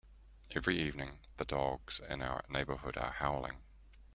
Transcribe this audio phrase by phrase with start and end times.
[0.55, 3.61] Every evening, the dogs in our neighbourhood are howling.